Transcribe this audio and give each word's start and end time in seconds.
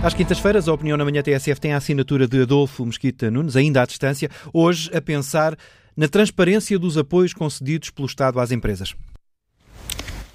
Às 0.00 0.14
quintas-feiras, 0.14 0.68
a 0.68 0.72
Opinião 0.72 0.96
na 0.96 1.04
Manhã 1.04 1.22
TSF 1.22 1.60
tem 1.60 1.72
a 1.72 1.76
assinatura 1.76 2.28
de 2.28 2.42
Adolfo 2.42 2.86
Mesquita 2.86 3.32
Nunes, 3.32 3.56
ainda 3.56 3.82
à 3.82 3.86
distância, 3.86 4.30
hoje 4.52 4.88
a 4.96 5.00
pensar 5.00 5.56
na 5.96 6.06
transparência 6.06 6.78
dos 6.78 6.96
apoios 6.96 7.34
concedidos 7.34 7.90
pelo 7.90 8.06
Estado 8.06 8.38
às 8.38 8.52
empresas. 8.52 8.94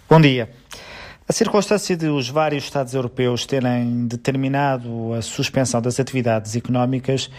Bom 0.10 0.20
dia. 0.20 0.50
A 1.28 1.32
circunstância 1.32 1.96
de 1.96 2.08
os 2.08 2.28
vários 2.28 2.66
Estados 2.66 2.94
europeus 2.94 3.46
terem 3.46 4.06
determinado 4.06 5.14
a 5.14 5.22
suspensão 5.22 5.82
das 5.82 5.98
atividades 5.98 6.58
económicas 6.58 7.32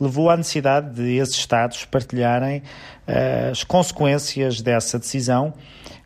levou 0.00 0.28
à 0.28 0.36
necessidade 0.36 0.96
de 0.96 1.16
esses 1.18 1.36
Estados 1.36 1.84
partilharem 1.84 2.58
uh, 2.58 3.52
as 3.52 3.62
consequências 3.62 4.60
dessa 4.60 4.98
decisão, 4.98 5.54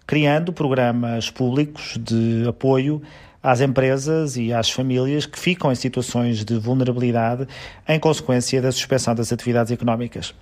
criando 0.07 0.53
programas 0.53 1.31
públicos 1.31 1.97
de 1.99 2.47
apoio 2.47 3.01
às 3.43 3.61
empresas 3.61 4.37
e 4.37 4.53
às 4.53 4.71
famílias 4.71 5.27
que 5.27 5.39
ficam 5.39 5.73
em 5.73 5.75
situações 5.75 6.45
de 6.45 6.59
vulnerabilidade 6.59 7.47
em 7.89 7.99
consequência 7.99 8.63
da 8.63 8.71
suspensão 8.71 9.15
das 9.15 9.33
atividades 9.33 9.73
económicas. 9.73 10.35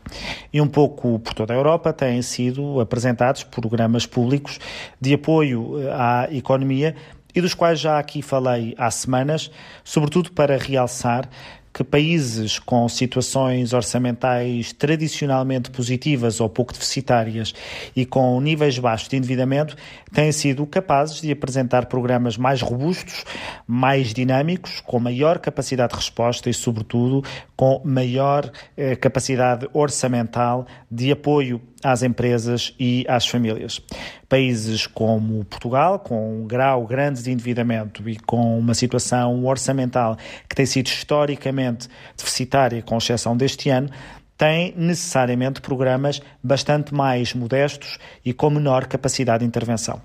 E 0.53 0.61
um 0.61 0.69
pouco 0.69 1.19
por 1.19 1.33
toda 1.33 1.55
a 1.55 1.57
Europa 1.57 1.93
têm 1.93 2.21
sido 2.23 2.81
apresentados 2.81 3.43
programas 3.43 4.07
públicos 4.07 4.59
de 5.01 5.15
apoio 5.15 5.81
eh, 5.81 5.91
à 5.93 6.29
economia 6.31 6.95
e 7.35 7.41
dos 7.41 7.55
quais 7.55 7.79
já 7.79 7.99
aqui 7.99 8.23
falei 8.23 8.75
há 8.77 8.91
semanas, 8.91 9.51
sobretudo 9.85 10.33
para 10.33 10.57
realçar 10.57 11.29
que 11.73 11.85
países 11.85 12.59
com 12.59 12.89
situações 12.89 13.73
orçamentais 13.73 14.73
tradicionalmente 14.73 15.71
positivas 15.71 16.41
ou 16.41 16.49
pouco 16.49 16.73
deficitárias 16.73 17.55
e 17.95 18.05
com 18.05 18.41
níveis 18.41 18.79
baixos 18.79 19.09
de 19.09 19.17
endividamento 19.17 19.77
têm 20.13 20.33
sido 20.33 20.67
capazes 20.67 21.21
de 21.21 21.31
apresentar 21.31 21.87
programas 21.87 22.37
mais 22.37 22.61
robustos, 22.61 23.25
mais 23.67 24.13
dinâmicos, 24.13 24.81
com 24.81 24.99
maior 24.99 25.39
capacidade 25.39 25.93
de 25.93 25.97
resposta 25.97 26.51
e, 26.51 26.55
sobretudo, 26.55 27.23
com 27.57 27.81
maior 27.85 28.51
eh, 28.77 28.97
capacidade 28.97 29.69
orçamental 29.73 30.67
de 30.91 31.13
apoio 31.13 31.61
às 31.83 32.03
empresas 32.03 32.75
e 32.79 33.05
às 33.09 33.27
famílias. 33.27 33.81
Países 34.29 34.87
como 34.87 35.45
Portugal, 35.45 35.99
com 35.99 36.43
um 36.43 36.47
grau 36.47 36.87
grande 36.87 37.23
de 37.23 37.31
endividamento 37.31 38.09
e 38.09 38.17
com 38.17 38.59
uma 38.59 38.75
situação 38.75 39.45
orçamental 39.45 40.17
que 40.49 40.55
tem 40.55 40.67
sido 40.67 40.87
historicamente 40.87 41.89
deficitária, 42.17 42.83
com 42.83 42.99
exceção 42.99 43.37
deste 43.37 43.71
ano, 43.71 43.91
têm 44.41 44.73
necessariamente 44.75 45.61
programas 45.61 46.23
bastante 46.43 46.95
mais 46.95 47.35
modestos 47.35 47.99
e 48.25 48.33
com 48.33 48.49
menor 48.49 48.87
capacidade 48.87 49.41
de 49.41 49.47
intervenção. 49.47 50.01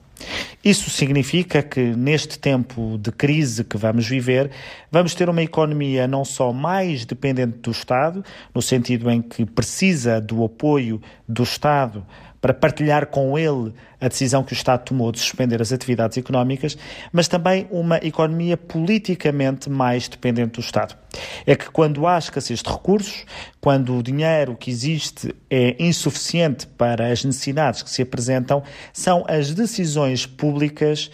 Isso 0.62 0.90
significa 0.90 1.64
que, 1.64 1.80
neste 1.96 2.38
tempo 2.38 2.98
de 2.98 3.14
crise 3.14 3.64
que 3.64 3.78
vamos 3.78 4.06
viver, 4.06 4.52
vamos 4.92 5.16
ter 5.16 5.30
uma 5.30 5.42
economia 5.42 6.06
não 6.06 6.26
só 6.26 6.52
mais 6.52 7.06
dependente 7.06 7.60
do 7.60 7.72
Estado, 7.72 8.26
no 8.54 8.62
sentido 8.62 9.10
em 9.10 9.22
que 9.22 9.46
precisa 9.46 10.20
do 10.20 10.44
apoio 10.44 11.02
do 11.26 11.44
Estado 11.44 12.06
para 12.46 12.54
partilhar 12.54 13.08
com 13.08 13.36
ele 13.40 13.74
a 14.00 14.08
decisão 14.08 14.44
que 14.44 14.54
o 14.54 14.56
Estado 14.56 14.84
tomou 14.86 15.12
de 15.12 15.18
suspender 15.18 15.60
as 15.64 15.72
atividades 15.72 16.16
económicas, 16.16 16.78
mas 17.12 17.28
também 17.28 17.68
uma 17.72 17.98
economia 18.04 18.56
politicamente 18.56 19.68
mais 19.68 20.08
dependente 20.08 20.52
do 20.52 20.60
Estado. 20.60 20.96
É 21.44 21.56
que 21.56 21.72
quando 21.72 22.06
há 22.06 22.20
escassez 22.20 22.62
de 22.62 22.70
recursos, 22.70 23.26
quando 23.60 23.98
o 23.98 24.04
dinheiro 24.04 24.56
que 24.56 24.70
existe 24.70 25.34
é 25.50 25.76
insuficiente 25.80 26.68
para 26.68 27.08
as 27.12 27.26
necessidades 27.26 27.82
que 27.82 27.90
se 27.90 28.04
apresentam, 28.04 28.62
são 28.94 29.26
as 29.28 29.52
decisões 29.52 30.28
públicas 30.28 31.10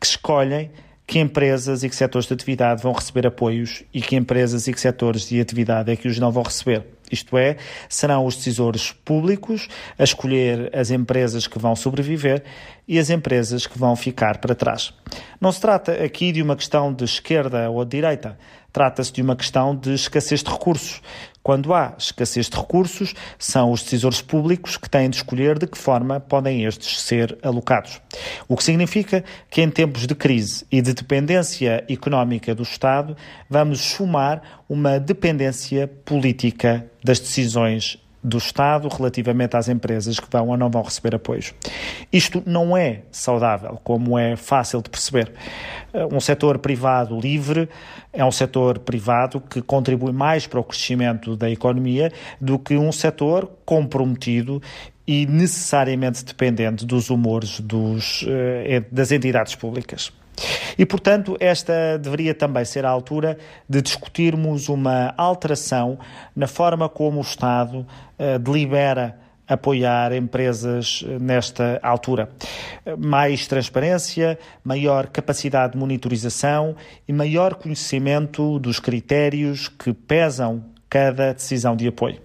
que 0.00 0.06
escolhem 0.06 0.68
que 1.06 1.20
empresas 1.20 1.84
e 1.84 1.88
que 1.88 1.94
setores 1.94 2.26
de 2.26 2.34
atividade 2.34 2.82
vão 2.82 2.92
receber 2.92 3.24
apoios 3.24 3.84
e 3.94 4.00
que 4.00 4.16
empresas 4.16 4.66
e 4.66 4.72
que 4.72 4.80
setores 4.80 5.28
de 5.28 5.40
atividade 5.40 5.92
é 5.92 5.94
que 5.94 6.08
os 6.08 6.18
não 6.18 6.32
vão 6.32 6.42
receber. 6.42 6.84
Isto 7.12 7.36
é, 7.36 7.56
serão 7.88 8.24
os 8.24 8.36
decisores 8.36 8.90
públicos 8.90 9.68
a 9.98 10.02
escolher 10.02 10.74
as 10.74 10.90
empresas 10.90 11.46
que 11.46 11.58
vão 11.58 11.76
sobreviver 11.76 12.42
e 12.88 12.98
as 12.98 13.10
empresas 13.10 13.66
que 13.66 13.78
vão 13.78 13.94
ficar 13.94 14.38
para 14.38 14.54
trás. 14.54 14.92
Não 15.40 15.52
se 15.52 15.60
trata 15.60 15.92
aqui 16.02 16.32
de 16.32 16.42
uma 16.42 16.56
questão 16.56 16.92
de 16.92 17.04
esquerda 17.04 17.70
ou 17.70 17.84
de 17.84 17.90
direita, 17.90 18.38
trata-se 18.72 19.12
de 19.12 19.22
uma 19.22 19.36
questão 19.36 19.76
de 19.76 19.94
escassez 19.94 20.42
de 20.42 20.50
recursos. 20.50 21.00
Quando 21.42 21.74
há 21.74 21.94
escassez 21.98 22.48
de 22.48 22.56
recursos, 22.56 23.14
são 23.38 23.72
os 23.72 23.82
decisores 23.82 24.22
públicos 24.22 24.76
que 24.76 24.88
têm 24.88 25.10
de 25.10 25.16
escolher 25.16 25.58
de 25.58 25.66
que 25.66 25.76
forma 25.76 26.20
podem 26.20 26.64
estes 26.64 27.00
ser 27.00 27.36
alocados. 27.42 28.00
O 28.48 28.56
que 28.56 28.62
significa 28.62 29.24
que, 29.50 29.60
em 29.60 29.68
tempos 29.68 30.06
de 30.06 30.14
crise 30.14 30.64
e 30.70 30.80
de 30.80 30.94
dependência 30.94 31.84
económica 31.88 32.54
do 32.54 32.62
Estado, 32.62 33.16
vamos 33.50 33.80
sumar 33.80 34.62
uma 34.68 35.00
dependência 35.00 35.88
política 36.04 36.86
das 37.02 37.18
decisões 37.18 38.01
do 38.22 38.38
Estado 38.38 38.88
relativamente 38.88 39.56
às 39.56 39.68
empresas 39.68 40.20
que 40.20 40.26
vão 40.30 40.48
ou 40.48 40.56
não 40.56 40.70
vão 40.70 40.82
receber 40.82 41.14
apoios. 41.14 41.52
Isto 42.12 42.42
não 42.46 42.76
é 42.76 43.02
saudável, 43.10 43.80
como 43.82 44.18
é 44.18 44.36
fácil 44.36 44.80
de 44.80 44.88
perceber. 44.88 45.32
Um 46.10 46.20
setor 46.20 46.58
privado 46.58 47.18
livre 47.18 47.68
é 48.12 48.24
um 48.24 48.30
setor 48.30 48.78
privado 48.78 49.40
que 49.40 49.60
contribui 49.60 50.12
mais 50.12 50.46
para 50.46 50.60
o 50.60 50.64
crescimento 50.64 51.36
da 51.36 51.50
economia 51.50 52.12
do 52.40 52.58
que 52.58 52.76
um 52.76 52.92
setor 52.92 53.50
comprometido 53.64 54.62
e 55.06 55.26
necessariamente 55.26 56.24
dependente 56.24 56.86
dos 56.86 57.10
humores 57.10 57.60
dos, 57.60 58.24
eh, 58.28 58.84
das 58.90 59.10
entidades 59.10 59.54
públicas. 59.54 60.12
E, 60.78 60.86
portanto, 60.86 61.36
esta 61.40 61.98
deveria 61.98 62.34
também 62.34 62.64
ser 62.64 62.84
a 62.84 62.90
altura 62.90 63.38
de 63.68 63.82
discutirmos 63.82 64.68
uma 64.68 65.14
alteração 65.16 65.98
na 66.34 66.46
forma 66.46 66.88
como 66.88 67.18
o 67.18 67.22
Estado 67.22 67.86
uh, 68.18 68.38
delibera 68.38 69.22
apoiar 69.46 70.12
empresas 70.14 71.04
eh, 71.06 71.18
nesta 71.18 71.78
altura. 71.82 72.30
Mais 72.98 73.46
transparência, 73.46 74.38
maior 74.64 75.08
capacidade 75.08 75.72
de 75.72 75.78
monitorização 75.78 76.76
e 77.06 77.12
maior 77.12 77.54
conhecimento 77.54 78.58
dos 78.58 78.78
critérios 78.78 79.68
que 79.68 79.92
pesam 79.92 80.64
cada 80.92 81.32
decisão 81.32 81.74
de 81.74 81.88
apoio. 81.88 82.20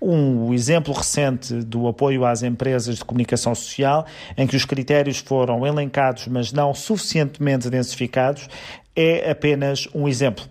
Um 0.00 0.54
exemplo 0.54 0.94
recente 0.94 1.54
do 1.54 1.88
apoio 1.88 2.24
às 2.24 2.44
empresas 2.44 2.98
de 2.98 3.04
comunicação 3.04 3.52
social, 3.52 4.06
em 4.36 4.46
que 4.46 4.54
os 4.54 4.64
critérios 4.64 5.18
foram 5.18 5.66
elencados, 5.66 6.28
mas 6.28 6.52
não 6.52 6.72
suficientemente 6.72 7.68
densificados, 7.68 8.48
é 8.94 9.28
apenas 9.28 9.88
um 9.92 10.06
exemplo. 10.06 10.44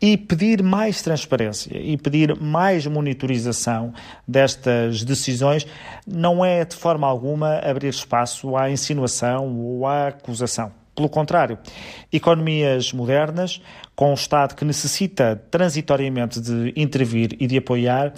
E 0.00 0.16
pedir 0.16 0.62
mais 0.62 1.02
transparência 1.02 1.76
e 1.76 1.96
pedir 1.96 2.40
mais 2.40 2.86
monitorização 2.86 3.92
destas 4.28 5.02
decisões 5.02 5.66
não 6.06 6.44
é 6.44 6.64
de 6.64 6.76
forma 6.76 7.08
alguma 7.08 7.58
abrir 7.58 7.88
espaço 7.88 8.56
à 8.56 8.70
insinuação 8.70 9.52
ou 9.58 9.84
à 9.84 10.06
acusação. 10.06 10.79
Pelo 11.00 11.08
contrário, 11.08 11.58
economias 12.12 12.92
modernas, 12.92 13.62
com 13.96 14.10
um 14.10 14.14
Estado 14.14 14.54
que 14.54 14.66
necessita 14.66 15.42
transitoriamente 15.50 16.38
de 16.38 16.74
intervir 16.76 17.38
e 17.40 17.46
de 17.46 17.56
apoiar, 17.56 18.12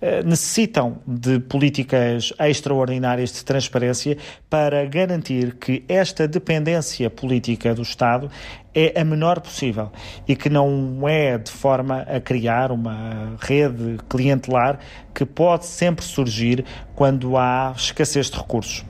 eh, 0.00 0.22
necessitam 0.22 0.98
de 1.04 1.40
políticas 1.40 2.32
extraordinárias 2.38 3.32
de 3.32 3.44
transparência 3.44 4.16
para 4.48 4.86
garantir 4.86 5.56
que 5.56 5.82
esta 5.88 6.28
dependência 6.28 7.10
política 7.10 7.74
do 7.74 7.82
Estado 7.82 8.30
é 8.72 9.00
a 9.00 9.04
menor 9.04 9.40
possível 9.40 9.90
e 10.28 10.36
que 10.36 10.48
não 10.48 11.08
é 11.08 11.38
de 11.38 11.50
forma 11.50 12.02
a 12.02 12.20
criar 12.20 12.70
uma 12.70 13.36
rede 13.40 13.98
clientelar 14.08 14.78
que 15.12 15.26
pode 15.26 15.66
sempre 15.66 16.04
surgir 16.04 16.64
quando 16.94 17.36
há 17.36 17.74
escassez 17.76 18.30
de 18.30 18.38
recursos. 18.38 18.84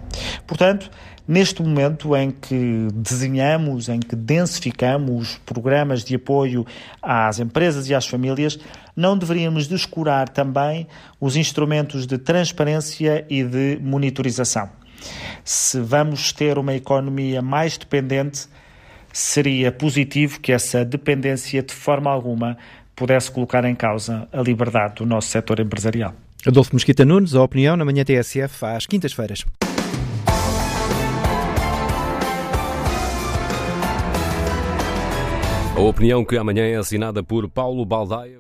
Portanto, 0.47 0.91
Neste 1.29 1.63
momento 1.63 2.17
em 2.17 2.31
que 2.31 2.89
desenhamos, 2.95 3.91
em 3.91 4.01
que 4.01 4.17
densificamos 4.17 5.39
programas 5.45 6.03
de 6.03 6.15
apoio 6.15 6.67
às 7.03 7.39
empresas 7.39 7.87
e 7.91 7.95
às 7.95 8.07
famílias, 8.07 8.59
não 8.97 9.17
deveríamos 9.17 9.69
descurar 9.69 10.31
também 10.31 10.87
os 11.21 11.37
instrumentos 11.37 12.07
de 12.07 12.17
transparência 12.17 13.27
e 13.29 13.45
de 13.45 13.79
monitorização. 13.83 14.71
Se 15.45 15.79
vamos 15.79 16.33
ter 16.33 16.57
uma 16.57 16.73
economia 16.73 17.43
mais 17.43 17.77
dependente, 17.77 18.49
seria 19.13 19.71
positivo 19.71 20.41
que 20.41 20.51
essa 20.51 20.83
dependência 20.83 21.63
de 21.63 21.75
forma 21.75 22.11
alguma 22.11 22.57
pudesse 22.97 23.31
colocar 23.31 23.67
em 23.67 23.75
causa 23.75 24.27
a 24.33 24.41
liberdade 24.41 24.95
do 24.95 25.07
nosso 25.07 25.29
setor 25.29 25.61
empresarial. 25.61 26.15
Adolfo 26.47 26.75
Mesquita 26.75 27.05
Nunes, 27.05 27.35
a 27.35 27.43
opinião 27.43 27.77
na 27.77 27.85
manhã 27.85 28.03
TSF 28.03 28.65
às 28.65 28.87
quintas-feiras. 28.87 29.45
A 35.79 35.81
opinião 35.81 36.25
que 36.25 36.37
amanhã 36.37 36.65
é 36.65 36.75
assinada 36.75 37.23
por 37.23 37.49
Paulo 37.49 37.87
Baldaia. 37.87 38.37